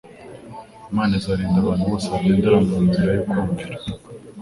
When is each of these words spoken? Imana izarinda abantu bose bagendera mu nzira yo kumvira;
Imana 0.91 1.13
izarinda 1.19 1.57
abantu 1.59 1.83
bose 1.89 2.05
bagendera 2.13 2.57
mu 2.67 2.77
nzira 2.85 3.09
yo 3.17 3.23
kumvira; 3.29 3.75